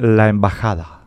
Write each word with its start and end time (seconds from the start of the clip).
la 0.00 0.28
embajada. 0.28 0.98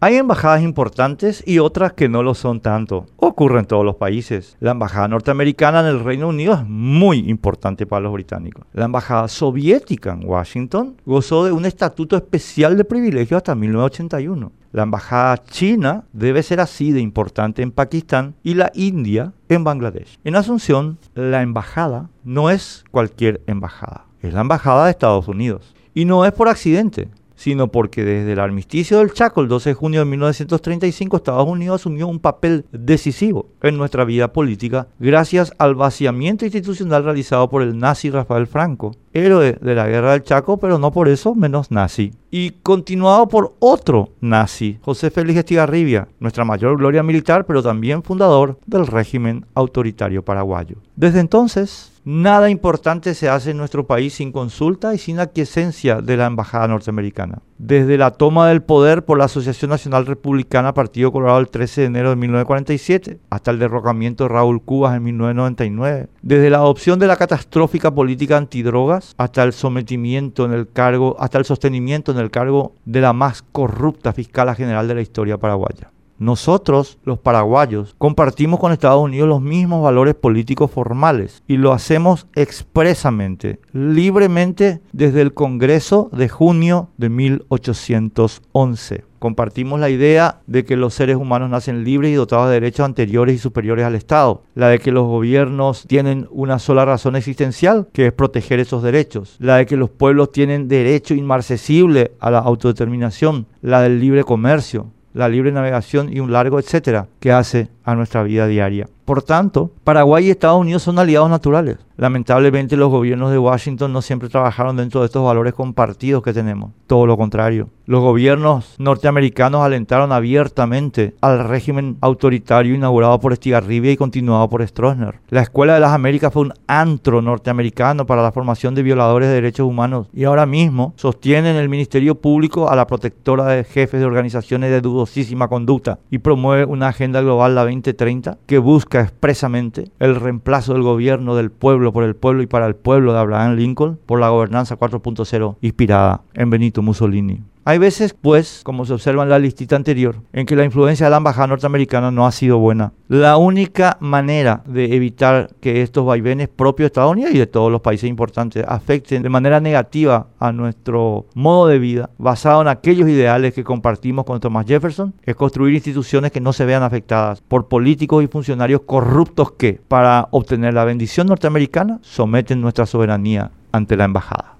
Hay 0.00 0.16
embajadas 0.16 0.60
importantes 0.60 1.42
y 1.46 1.60
otras 1.60 1.94
que 1.94 2.10
no 2.10 2.22
lo 2.22 2.34
son 2.34 2.60
tanto. 2.60 3.06
Ocurre 3.16 3.60
en 3.60 3.64
todos 3.64 3.86
los 3.86 3.96
países. 3.96 4.54
La 4.60 4.72
embajada 4.72 5.08
norteamericana 5.08 5.80
en 5.80 5.86
el 5.86 6.00
Reino 6.00 6.28
Unido 6.28 6.52
es 6.52 6.64
muy 6.66 7.30
importante 7.30 7.86
para 7.86 8.02
los 8.02 8.12
británicos. 8.12 8.66
La 8.74 8.84
embajada 8.84 9.28
soviética 9.28 10.12
en 10.12 10.28
Washington 10.28 10.96
gozó 11.06 11.46
de 11.46 11.52
un 11.52 11.64
estatuto 11.64 12.16
especial 12.16 12.76
de 12.76 12.84
privilegio 12.84 13.38
hasta 13.38 13.54
1981. 13.54 14.52
La 14.72 14.82
embajada 14.82 15.38
china 15.38 16.04
debe 16.12 16.42
ser 16.42 16.60
así 16.60 16.92
de 16.92 17.00
importante 17.00 17.62
en 17.62 17.70
Pakistán 17.70 18.34
y 18.42 18.54
la 18.54 18.70
India 18.74 19.32
en 19.48 19.64
Bangladesh. 19.64 20.18
En 20.22 20.36
Asunción, 20.36 20.98
la 21.14 21.40
embajada 21.40 22.10
no 22.24 22.50
es 22.50 22.84
cualquier 22.90 23.40
embajada, 23.46 24.04
es 24.20 24.34
la 24.34 24.42
embajada 24.42 24.84
de 24.84 24.90
Estados 24.90 25.28
Unidos. 25.28 25.74
Y 25.94 26.04
no 26.04 26.26
es 26.26 26.32
por 26.32 26.48
accidente 26.48 27.08
sino 27.34 27.68
porque 27.68 28.04
desde 28.04 28.32
el 28.32 28.40
armisticio 28.40 28.98
del 28.98 29.12
Chaco, 29.12 29.40
el 29.40 29.48
12 29.48 29.70
de 29.70 29.74
junio 29.74 30.00
de 30.00 30.06
1935, 30.06 31.16
Estados 31.16 31.48
Unidos 31.48 31.80
asumió 31.80 32.06
un 32.06 32.20
papel 32.20 32.64
decisivo 32.72 33.48
en 33.62 33.76
nuestra 33.76 34.04
vida 34.04 34.32
política 34.32 34.88
gracias 34.98 35.52
al 35.58 35.74
vaciamiento 35.74 36.44
institucional 36.44 37.04
realizado 37.04 37.48
por 37.48 37.62
el 37.62 37.78
nazi 37.78 38.10
Rafael 38.10 38.46
Franco, 38.46 38.94
héroe 39.12 39.58
de 39.60 39.74
la 39.74 39.86
guerra 39.86 40.12
del 40.12 40.22
Chaco, 40.22 40.58
pero 40.58 40.78
no 40.78 40.92
por 40.92 41.08
eso 41.08 41.34
menos 41.34 41.70
nazi. 41.70 42.12
Y 42.36 42.50
continuado 42.64 43.28
por 43.28 43.54
otro 43.60 44.08
nazi, 44.20 44.80
José 44.82 45.12
Félix 45.12 45.38
Estigarribia, 45.38 46.08
nuestra 46.18 46.44
mayor 46.44 46.76
gloria 46.76 47.04
militar, 47.04 47.46
pero 47.46 47.62
también 47.62 48.02
fundador 48.02 48.58
del 48.66 48.88
régimen 48.88 49.46
autoritario 49.54 50.24
paraguayo. 50.24 50.78
Desde 50.96 51.20
entonces, 51.20 51.92
Nada 52.06 52.50
importante 52.50 53.14
se 53.14 53.30
hace 53.30 53.52
en 53.52 53.56
nuestro 53.56 53.86
país 53.86 54.12
sin 54.12 54.30
consulta 54.30 54.94
y 54.94 54.98
sin 54.98 55.20
aquiescencia 55.20 56.02
de 56.02 56.18
la 56.18 56.26
Embajada 56.26 56.68
norteamericana. 56.68 57.40
Desde 57.58 57.98
la 57.98 58.10
toma 58.10 58.48
del 58.48 58.62
poder 58.62 59.04
por 59.04 59.16
la 59.16 59.26
Asociación 59.26 59.70
Nacional 59.70 60.06
Republicana 60.06 60.74
Partido 60.74 61.12
Colorado 61.12 61.38
el 61.38 61.48
13 61.48 61.82
de 61.82 61.86
enero 61.86 62.10
de 62.10 62.16
1947 62.16 63.20
hasta 63.30 63.52
el 63.52 63.60
derrocamiento 63.60 64.24
de 64.24 64.28
Raúl 64.28 64.60
Cubas 64.60 64.96
en 64.96 65.04
1999. 65.04 66.08
Desde 66.22 66.50
la 66.50 66.58
adopción 66.58 66.98
de 66.98 67.06
la 67.06 67.16
catastrófica 67.16 67.94
política 67.94 68.36
antidrogas 68.36 69.14
hasta 69.18 69.44
el 69.44 69.52
sometimiento 69.52 70.44
en 70.44 70.52
el 70.52 70.68
cargo, 70.68 71.16
hasta 71.20 71.38
el 71.38 71.44
sostenimiento 71.44 72.10
en 72.10 72.18
el 72.18 72.32
cargo 72.32 72.72
de 72.84 73.00
la 73.00 73.12
más 73.12 73.42
corrupta 73.42 74.12
fiscala 74.12 74.56
general 74.56 74.88
de 74.88 74.96
la 74.96 75.02
historia 75.02 75.38
paraguaya. 75.38 75.93
Nosotros, 76.18 76.98
los 77.04 77.18
paraguayos, 77.18 77.94
compartimos 77.98 78.60
con 78.60 78.72
Estados 78.72 79.02
Unidos 79.02 79.28
los 79.28 79.42
mismos 79.42 79.82
valores 79.82 80.14
políticos 80.14 80.70
formales 80.70 81.42
y 81.48 81.56
lo 81.56 81.72
hacemos 81.72 82.28
expresamente, 82.36 83.58
libremente 83.72 84.80
desde 84.92 85.22
el 85.22 85.34
Congreso 85.34 86.10
de 86.12 86.28
junio 86.28 86.90
de 86.96 87.08
1811. 87.08 89.04
Compartimos 89.18 89.80
la 89.80 89.88
idea 89.88 90.42
de 90.46 90.64
que 90.64 90.76
los 90.76 90.92
seres 90.92 91.16
humanos 91.16 91.48
nacen 91.48 91.82
libres 91.82 92.12
y 92.12 92.14
dotados 92.14 92.48
de 92.48 92.60
derechos 92.60 92.84
anteriores 92.84 93.34
y 93.34 93.38
superiores 93.38 93.86
al 93.86 93.94
Estado, 93.94 94.42
la 94.54 94.68
de 94.68 94.78
que 94.78 94.92
los 94.92 95.06
gobiernos 95.06 95.86
tienen 95.88 96.28
una 96.30 96.58
sola 96.58 96.84
razón 96.84 97.16
existencial, 97.16 97.88
que 97.92 98.08
es 98.08 98.12
proteger 98.12 98.60
esos 98.60 98.82
derechos, 98.82 99.36
la 99.40 99.56
de 99.56 99.66
que 99.66 99.78
los 99.78 99.88
pueblos 99.88 100.30
tienen 100.30 100.68
derecho 100.68 101.14
inmarcesible 101.14 102.12
a 102.20 102.30
la 102.30 102.40
autodeterminación, 102.40 103.46
la 103.62 103.80
del 103.80 103.98
libre 103.98 104.24
comercio, 104.24 104.88
la 105.14 105.28
libre 105.28 105.52
navegación 105.52 106.14
y 106.14 106.20
un 106.20 106.32
largo 106.32 106.58
etcétera 106.58 107.06
que 107.20 107.32
hace 107.32 107.68
a 107.84 107.94
nuestra 107.94 108.22
vida 108.22 108.46
diaria. 108.46 108.88
Por 109.04 109.22
tanto, 109.22 109.70
Paraguay 109.84 110.26
y 110.26 110.30
Estados 110.30 110.60
Unidos 110.60 110.82
son 110.82 110.98
aliados 110.98 111.28
naturales. 111.28 111.78
Lamentablemente 111.96 112.76
los 112.76 112.90
gobiernos 112.90 113.30
de 113.30 113.38
Washington 113.38 113.92
no 113.92 114.02
siempre 114.02 114.28
trabajaron 114.28 114.76
dentro 114.76 115.00
de 115.00 115.06
estos 115.06 115.24
valores 115.24 115.54
compartidos 115.54 116.22
que 116.22 116.32
tenemos. 116.32 116.72
Todo 116.86 117.06
lo 117.06 117.16
contrario. 117.16 117.68
Los 117.86 118.00
gobiernos 118.00 118.74
norteamericanos 118.78 119.62
alentaron 119.62 120.10
abiertamente 120.10 121.14
al 121.20 121.46
régimen 121.46 121.98
autoritario 122.00 122.74
inaugurado 122.74 123.20
por 123.20 123.32
Estigarribia 123.32 123.92
y 123.92 123.96
continuado 123.96 124.48
por 124.48 124.66
Stroessner. 124.66 125.20
La 125.28 125.42
Escuela 125.42 125.74
de 125.74 125.80
las 125.80 125.92
Américas 125.92 126.32
fue 126.32 126.42
un 126.42 126.54
antro 126.66 127.22
norteamericano 127.22 128.06
para 128.06 128.22
la 128.22 128.32
formación 128.32 128.74
de 128.74 128.82
violadores 128.82 129.28
de 129.28 129.34
derechos 129.34 129.68
humanos 129.68 130.08
y 130.12 130.24
ahora 130.24 130.46
mismo 130.46 130.94
sostienen 130.96 131.56
el 131.56 131.68
Ministerio 131.68 132.16
Público 132.16 132.70
a 132.70 132.76
la 132.76 132.86
protectora 132.86 133.44
de 133.46 133.64
jefes 133.64 134.00
de 134.00 134.06
organizaciones 134.06 134.70
de 134.70 134.80
dudosísima 134.80 135.48
conducta 135.48 135.98
y 136.10 136.18
promueve 136.18 136.64
una 136.64 136.88
agenda 136.88 137.20
global, 137.20 137.54
la 137.54 137.62
2030, 137.62 138.38
que 138.46 138.58
expresamente 139.00 139.90
el 139.98 140.16
reemplazo 140.16 140.72
del 140.72 140.82
gobierno 140.82 141.34
del 141.36 141.50
pueblo 141.50 141.92
por 141.92 142.04
el 142.04 142.16
pueblo 142.16 142.42
y 142.42 142.46
para 142.46 142.66
el 142.66 142.76
pueblo 142.76 143.12
de 143.12 143.18
Abraham 143.18 143.56
Lincoln 143.56 143.98
por 144.06 144.20
la 144.20 144.28
gobernanza 144.28 144.78
4.0 144.78 145.56
inspirada 145.60 146.22
en 146.34 146.50
Benito 146.50 146.82
Mussolini. 146.82 147.42
Hay 147.66 147.78
veces, 147.78 148.12
pues, 148.12 148.60
como 148.62 148.84
se 148.84 148.92
observa 148.92 149.22
en 149.22 149.30
la 149.30 149.38
listita 149.38 149.74
anterior, 149.74 150.16
en 150.34 150.44
que 150.44 150.54
la 150.54 150.64
influencia 150.64 151.06
de 151.06 151.10
la 151.10 151.16
embajada 151.16 151.46
norteamericana 151.46 152.10
no 152.10 152.26
ha 152.26 152.32
sido 152.32 152.58
buena. 152.58 152.92
La 153.08 153.38
única 153.38 153.96
manera 154.00 154.62
de 154.66 154.94
evitar 154.94 155.48
que 155.62 155.80
estos 155.80 156.04
vaivenes 156.04 156.48
propios 156.48 156.84
de 156.84 156.86
Estados 156.88 157.12
Unidos 157.12 157.32
y 157.32 157.38
de 157.38 157.46
todos 157.46 157.72
los 157.72 157.80
países 157.80 158.10
importantes 158.10 158.66
afecten 158.68 159.22
de 159.22 159.30
manera 159.30 159.60
negativa 159.60 160.26
a 160.38 160.52
nuestro 160.52 161.24
modo 161.34 161.68
de 161.68 161.78
vida, 161.78 162.10
basado 162.18 162.60
en 162.60 162.68
aquellos 162.68 163.08
ideales 163.08 163.54
que 163.54 163.64
compartimos 163.64 164.26
con 164.26 164.40
Thomas 164.40 164.66
Jefferson, 164.66 165.14
es 165.22 165.34
construir 165.34 165.74
instituciones 165.74 166.32
que 166.32 166.42
no 166.42 166.52
se 166.52 166.66
vean 166.66 166.82
afectadas 166.82 167.40
por 167.40 167.68
políticos 167.68 168.22
y 168.22 168.26
funcionarios 168.26 168.82
corruptos 168.82 169.52
que, 169.52 169.80
para 169.88 170.28
obtener 170.32 170.74
la 170.74 170.84
bendición 170.84 171.28
norteamericana, 171.28 171.98
someten 172.02 172.60
nuestra 172.60 172.84
soberanía 172.84 173.52
ante 173.72 173.96
la 173.96 174.04
embajada. 174.04 174.54